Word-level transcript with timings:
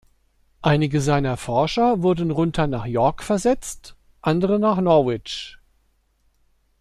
Einige 0.63 0.99
seiner 0.99 1.37
Forscher 1.37 2.01
wurden 2.01 2.31
runter 2.31 2.65
nach 2.65 2.87
York 2.87 3.21
versetzt, 3.21 3.95
andere 4.23 4.57
nach 4.57 4.81
Norwich. 4.81 5.59